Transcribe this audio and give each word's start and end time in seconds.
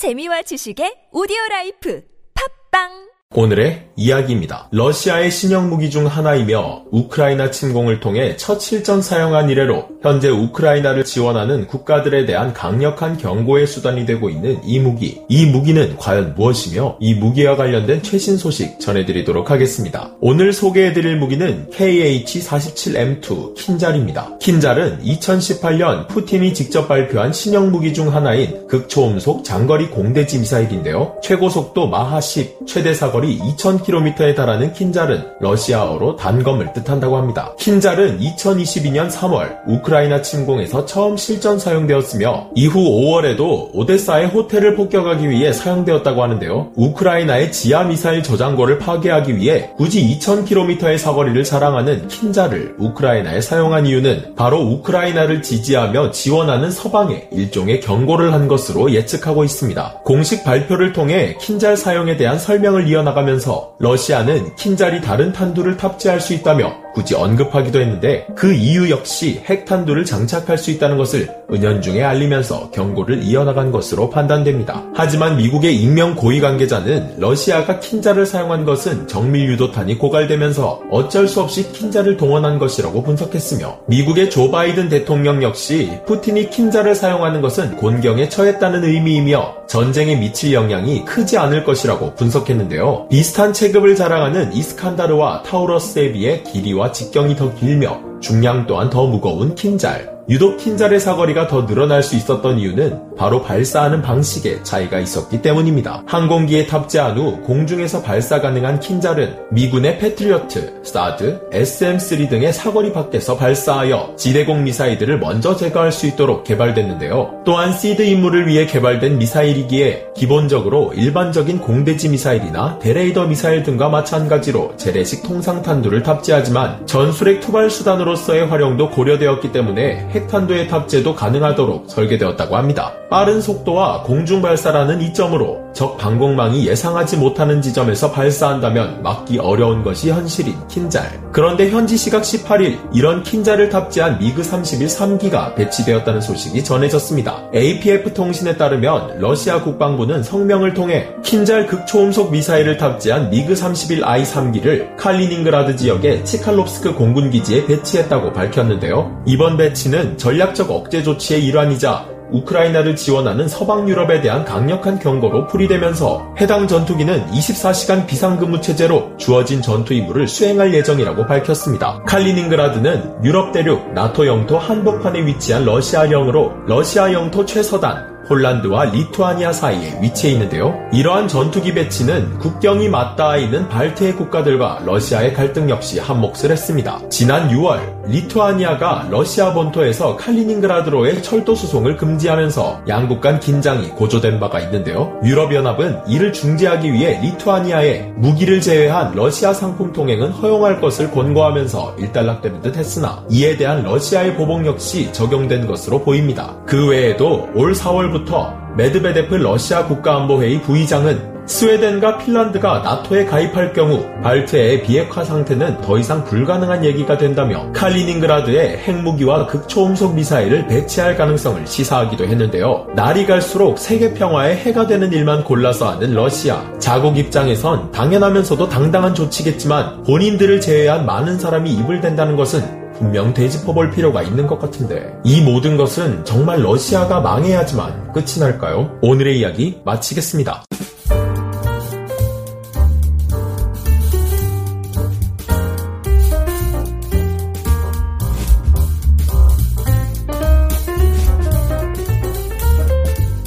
재미와 0.00 0.40
지식의 0.48 1.12
오디오 1.12 1.36
라이프. 1.50 2.00
팝빵 2.32 3.09
오늘의 3.32 3.90
이야기입니다. 3.94 4.66
러시아의 4.72 5.30
신형 5.30 5.70
무기 5.70 5.88
중 5.88 6.06
하나이며 6.06 6.86
우크라이나 6.90 7.52
침공을 7.52 8.00
통해 8.00 8.36
첫 8.36 8.60
실전 8.60 9.02
사용한 9.02 9.50
이래로 9.50 9.86
현재 10.02 10.28
우크라이나를 10.30 11.04
지원하는 11.04 11.68
국가들에 11.68 12.26
대한 12.26 12.52
강력한 12.52 13.16
경고의 13.18 13.68
수단이 13.68 14.04
되고 14.04 14.30
있는 14.30 14.58
이 14.64 14.80
무기. 14.80 15.20
이 15.28 15.46
무기는 15.46 15.96
과연 15.96 16.34
무엇이며 16.34 16.96
이 16.98 17.14
무기와 17.14 17.54
관련된 17.54 18.02
최신 18.02 18.36
소식 18.36 18.80
전해드리도록 18.80 19.52
하겠습니다. 19.52 20.10
오늘 20.20 20.52
소개해드릴 20.52 21.16
무기는 21.16 21.68
KH-47M2 21.70 23.54
킨잘입니다. 23.54 24.38
킨잘은 24.40 25.04
2018년 25.04 26.08
푸틴이 26.08 26.52
직접 26.52 26.88
발표한 26.88 27.32
신형 27.32 27.70
무기 27.70 27.94
중 27.94 28.12
하나인 28.12 28.66
극초음속 28.66 29.44
장거리 29.44 29.88
공대지 29.88 30.38
미사일인데요. 30.38 31.14
최고 31.22 31.48
속도 31.48 31.86
마하 31.86 32.20
10, 32.20 32.66
최대 32.66 32.92
사거리 32.94 33.19
거리 33.20 33.38
2000km에 33.38 34.34
달하는 34.34 34.72
킨잘은 34.72 35.32
러시아어로 35.40 36.16
단검을 36.16 36.72
뜻한다고 36.72 37.18
합니다. 37.18 37.52
킨잘은 37.58 38.18
2022년 38.18 39.10
3월 39.10 39.58
우크라이나 39.66 40.22
침공에서 40.22 40.86
처음 40.86 41.18
실전 41.18 41.58
사용되었으며 41.58 42.48
이후 42.54 42.80
5월에도 42.80 43.68
오데사의 43.74 44.28
호텔을 44.28 44.74
폭격하기 44.74 45.28
위해 45.28 45.52
사용되었다고 45.52 46.22
하는데요. 46.22 46.72
우크라이나의 46.76 47.52
지하 47.52 47.84
미사일 47.84 48.22
저장고를 48.22 48.78
파괴하기 48.78 49.36
위해 49.36 49.68
굳이 49.76 50.02
2000km의 50.18 50.96
사거리를 50.96 51.44
자랑하는 51.44 52.08
킨잘을 52.08 52.76
우크라이나에 52.78 53.42
사용한 53.42 53.84
이유는 53.84 54.34
바로 54.34 54.60
우크라이나를 54.60 55.42
지지하며 55.42 56.12
지원하는 56.12 56.70
서방에 56.70 57.28
일종의 57.32 57.80
경고를 57.80 58.32
한 58.32 58.48
것으로 58.48 58.92
예측하고 58.94 59.44
있습니다. 59.44 60.00
공식 60.04 60.42
발표를 60.42 60.94
통해 60.94 61.36
킨잘 61.38 61.76
사용에 61.76 62.16
대한 62.16 62.38
설명을 62.38 62.88
이어나 62.88 63.09
나가면서 63.10 63.74
러시아는 63.78 64.54
킨잘이 64.56 65.00
다른 65.02 65.32
탄두를 65.32 65.76
탑재할 65.76 66.20
수 66.20 66.34
있다며 66.34 66.72
굳이 66.94 67.14
언급하기도 67.14 67.80
했는데 67.80 68.26
그 68.34 68.52
이유 68.52 68.90
역시 68.90 69.42
핵탄두를 69.44 70.04
장착할 70.04 70.58
수 70.58 70.70
있다는 70.70 70.96
것을 70.96 71.28
은연중에 71.52 72.02
알리면서 72.02 72.70
경고를 72.70 73.22
이어나간 73.22 73.72
것으로 73.72 74.10
판단됩니다. 74.10 74.84
하지만 74.94 75.36
미국의 75.36 75.76
익명 75.76 76.14
고위 76.14 76.40
관계자는 76.40 77.14
러시아가 77.18 77.80
킨자를 77.80 78.26
사용한 78.26 78.64
것은 78.64 79.08
정밀 79.08 79.48
유도탄이 79.50 79.98
고갈되면서 79.98 80.82
어쩔 80.90 81.26
수 81.26 81.40
없이 81.40 81.70
킨잘을 81.72 82.16
동원한 82.16 82.58
것이라고 82.58 83.02
분석했으며 83.02 83.78
미국의 83.86 84.30
조 84.30 84.50
바이든 84.50 84.88
대통령 84.88 85.42
역시 85.42 85.90
푸틴이 86.06 86.50
킨잘을 86.50 86.94
사용하는 86.94 87.40
것은 87.40 87.76
곤경에 87.76 88.28
처했다는 88.28 88.84
의미이며 88.84 89.60
전쟁에 89.66 90.16
미칠 90.16 90.52
영향이 90.52 91.04
크지 91.04 91.38
않을 91.38 91.64
것이라고 91.64 92.14
분석했는데요. 92.14 93.06
비슷한 93.08 93.52
체급을 93.52 93.94
자랑하는 93.94 94.52
이스칸다르와 94.52 95.42
타우러스에 95.42 96.12
비해 96.12 96.42
길이와 96.42 96.79
직경이 96.88 97.36
더 97.36 97.54
길며 97.54 98.00
중량 98.20 98.66
또한 98.66 98.88
더 98.90 99.06
무거운 99.06 99.54
킨잘, 99.54 100.09
유독 100.30 100.58
킨잘의 100.58 101.00
사거리가 101.00 101.48
더 101.48 101.66
늘어날 101.66 102.04
수 102.04 102.14
있었던 102.14 102.60
이유는 102.60 103.16
바로 103.16 103.42
발사하는 103.42 104.00
방식에 104.00 104.62
차이가 104.62 105.00
있었기 105.00 105.42
때문입니다. 105.42 106.04
항공기에 106.06 106.68
탑재한 106.68 107.18
후 107.18 107.40
공중에서 107.40 108.00
발사 108.00 108.40
가능한 108.40 108.78
킨잘은 108.78 109.48
미군의 109.50 109.98
패트리어트, 109.98 110.82
사드, 110.84 111.50
SM-3 111.50 112.30
등의 112.30 112.52
사거리 112.52 112.92
밖에서 112.92 113.36
발사하여 113.36 114.14
지대공 114.16 114.62
미사일들을 114.62 115.18
먼저 115.18 115.56
제거할 115.56 115.90
수 115.90 116.06
있도록 116.06 116.44
개발됐는데요. 116.44 117.42
또한 117.44 117.72
SEAD 117.72 118.02
임무를 118.02 118.46
위해 118.46 118.66
개발된 118.66 119.18
미사일이기에 119.18 120.10
기본적으로 120.14 120.92
일반적인 120.94 121.58
공대지 121.58 122.08
미사일이나 122.08 122.78
대레이더 122.78 123.26
미사일 123.26 123.64
등과 123.64 123.88
마찬가지로 123.88 124.76
재래식 124.76 125.24
통상탄두를 125.24 126.04
탑재하지만 126.04 126.86
전술핵 126.86 127.40
투발 127.40 127.68
수단으로서의 127.68 128.46
활용도 128.46 128.90
고려되었기 128.90 129.50
때문에 129.50 130.08
핵탄두의 130.20 130.68
탑재도 130.68 131.14
가능하도록 131.14 131.84
설계되었다고 131.88 132.56
합니다. 132.56 132.92
빠른 133.10 133.40
속도와 133.40 134.04
공중 134.04 134.40
발사라는 134.40 135.00
이점으로 135.00 135.60
적 135.72 135.96
방공망이 135.98 136.66
예상하지 136.66 137.16
못하는 137.16 137.60
지점에서 137.60 138.10
발사한다면 138.10 139.02
막기 139.02 139.38
어려운 139.38 139.82
것이 139.82 140.10
현실인 140.10 140.54
킨잘. 140.68 141.20
그런데 141.32 141.70
현지 141.70 141.96
시각 141.96 142.22
18일 142.22 142.78
이런 142.92 143.22
킨잘을 143.22 143.68
탑재한 143.68 144.18
미그 144.18 144.42
31 144.42 144.86
3기가 144.86 145.54
배치되었다는 145.54 146.20
소식이 146.20 146.62
전해졌습니다. 146.64 147.50
AFP 147.54 148.14
통신에 148.14 148.56
따르면 148.56 149.18
러시아 149.18 149.62
국방부는 149.62 150.22
성명을 150.22 150.74
통해 150.74 151.08
킨잘 151.22 151.66
극초음속 151.66 152.30
미사일을 152.32 152.76
탑재한 152.76 153.30
미그 153.30 153.54
31I 153.54 154.24
3기를 154.24 154.96
칼리닝그라드 154.96 155.76
지역의 155.76 156.24
치칼롭스크 156.24 156.94
공군 156.94 157.30
기지에 157.30 157.66
배치했다고 157.66 158.32
밝혔는데요. 158.32 159.22
이번 159.26 159.56
배치는 159.56 159.99
전략적 160.16 160.70
억제 160.70 161.02
조치의 161.02 161.44
일환이자 161.44 162.06
우크라이나를 162.32 162.96
지원하는 162.96 163.48
서방 163.48 163.88
유럽에 163.88 164.20
대한 164.20 164.44
강력한 164.44 164.98
경고로 164.98 165.46
풀이되면서 165.48 166.34
해당 166.40 166.66
전투기는 166.68 167.26
24시간 167.26 168.06
비상근무 168.06 168.60
체제로 168.60 169.16
주어진 169.16 169.62
전투 169.62 169.94
임무를 169.94 170.28
수행할 170.28 170.72
예정이라고 170.74 171.26
밝혔습니다. 171.26 172.02
칼리닝그라드는 172.06 173.24
유럽 173.24 173.52
대륙 173.52 173.92
나토 173.94 174.26
영토 174.26 174.58
한복판에 174.58 175.26
위치한 175.26 175.64
러시아령으로 175.64 176.52
러시아 176.66 177.12
영토 177.12 177.44
최서단 177.44 178.10
폴란드와 178.30 178.84
리투아니아 178.86 179.52
사이에 179.52 179.98
위치해 180.00 180.34
있는데요. 180.34 180.72
이러한 180.92 181.26
전투기 181.26 181.74
배치는 181.74 182.38
국경이 182.38 182.88
맞닿아 182.88 183.36
있는 183.36 183.68
발트해 183.68 184.12
국가들과 184.14 184.82
러시아의 184.84 185.34
갈등 185.34 185.68
역시 185.68 185.98
한몫을 185.98 186.52
했습니다. 186.52 187.00
지난 187.08 187.48
6월 187.48 187.99
리투아니아가 188.10 189.08
러시아 189.10 189.52
본토에서 189.54 190.16
칼리닝그라드로의 190.16 191.22
철도 191.22 191.54
수송을 191.54 191.96
금지하면서 191.96 192.82
양국 192.88 193.20
간 193.20 193.40
긴장이 193.40 193.88
고조된 193.90 194.40
바가 194.40 194.60
있는데요. 194.60 195.18
유럽연합은 195.24 196.00
이를 196.08 196.32
중지하기 196.32 196.92
위해 196.92 197.20
리투아니아에 197.20 198.12
무기를 198.16 198.60
제외한 198.60 199.14
러시아 199.14 199.52
상품 199.52 199.92
통행은 199.92 200.32
허용할 200.32 200.80
것을 200.80 201.10
권고하면서 201.10 201.96
일단락되는 201.98 202.60
듯 202.62 202.76
했으나 202.76 203.24
이에 203.30 203.56
대한 203.56 203.82
러시아의 203.82 204.36
보복 204.36 204.66
역시 204.66 205.12
적용된 205.12 205.66
것으로 205.66 206.02
보입니다. 206.02 206.56
그 206.66 206.88
외에도 206.88 207.48
올 207.54 207.72
4월부터 207.72 208.20
4월부터 208.30 208.76
메드베데프 208.76 209.34
러시아 209.34 209.86
국가안보회의 209.86 210.62
부의장은 210.62 211.39
스웨덴과 211.50 212.18
핀란드가 212.18 212.78
나토에 212.78 213.24
가입할 213.24 213.72
경우 213.72 214.06
발트해의 214.22 214.84
비핵화 214.84 215.24
상태는 215.24 215.80
더 215.80 215.98
이상 215.98 216.24
불가능한 216.24 216.84
얘기가 216.84 217.18
된다며 217.18 217.70
칼리닝그라드에 217.72 218.78
핵무기와 218.78 219.46
극초음속 219.46 220.14
미사일을 220.14 220.68
배치할 220.68 221.16
가능성을 221.16 221.66
시사하기도 221.66 222.24
했는데요. 222.24 222.86
날이 222.94 223.26
갈수록 223.26 223.78
세계 223.78 224.14
평화에 224.14 224.54
해가 224.56 224.86
되는 224.86 225.12
일만 225.12 225.42
골라서 225.42 225.90
하는 225.90 226.14
러시아. 226.14 226.62
자국 226.78 227.18
입장에선 227.18 227.90
당연하면서도 227.90 228.68
당당한 228.68 229.12
조치겠지만 229.12 230.04
본인들을 230.04 230.60
제외한 230.60 231.04
많은 231.04 231.40
사람이 231.40 231.68
입을 231.72 232.00
댄다는 232.00 232.36
것은 232.36 232.92
분명 232.94 233.34
되짚어 233.34 233.72
볼 233.72 233.90
필요가 233.90 234.22
있는 234.22 234.46
것 234.46 234.60
같은데 234.60 235.12
이 235.24 235.40
모든 235.40 235.76
것은 235.76 236.24
정말 236.24 236.62
러시아가 236.62 237.20
망해야지만 237.20 238.12
끝이 238.12 238.38
날까요? 238.38 238.98
오늘의 239.02 239.40
이야기 239.40 239.80
마치겠습니다. 239.84 240.62